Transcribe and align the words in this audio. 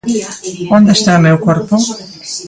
Onde 0.77 0.91
está 0.97 1.11
o 1.19 1.23
meu 1.25 1.37
corpo? 1.47 1.75